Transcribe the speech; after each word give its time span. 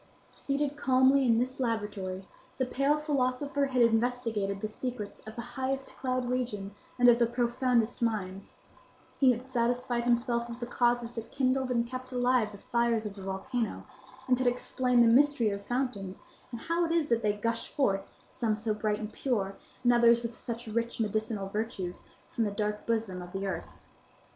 Seated 0.33 0.75
calmly 0.75 1.27
in 1.27 1.37
this 1.37 1.59
laboratory, 1.59 2.27
the 2.57 2.65
pale 2.65 2.97
philosopher 2.97 3.65
had 3.67 3.83
investigated 3.83 4.59
the 4.59 4.67
secrets 4.67 5.19
of 5.27 5.35
the 5.35 5.41
highest 5.53 5.95
cloud 5.95 6.27
region 6.27 6.73
and 6.97 7.07
of 7.07 7.19
the 7.19 7.27
profoundest 7.27 8.01
mines; 8.01 8.55
he 9.19 9.29
had 9.31 9.45
satisfied 9.45 10.03
himself 10.05 10.49
of 10.49 10.59
the 10.59 10.65
causes 10.65 11.11
that 11.11 11.29
kindled 11.29 11.69
and 11.69 11.85
kept 11.85 12.11
alive 12.11 12.51
the 12.51 12.57
fires 12.57 13.05
of 13.05 13.13
the 13.13 13.21
volcano; 13.21 13.85
and 14.27 14.39
had 14.39 14.47
explained 14.47 15.03
the 15.03 15.07
mystery 15.07 15.51
of 15.51 15.63
fountains, 15.63 16.23
and 16.51 16.61
how 16.61 16.83
it 16.83 16.91
is 16.91 17.05
that 17.05 17.21
they 17.21 17.33
gush 17.33 17.67
forth, 17.67 18.01
some 18.27 18.55
so 18.55 18.73
bright 18.73 18.97
and 18.99 19.13
pure, 19.13 19.55
and 19.83 19.93
others 19.93 20.23
with 20.23 20.33
such 20.33 20.65
rich 20.65 20.99
medicinal 20.99 21.47
virtues, 21.47 22.01
from 22.27 22.43
the 22.43 22.49
dark 22.49 22.87
bosom 22.87 23.21
of 23.21 23.31
the 23.33 23.45
earth. 23.45 23.83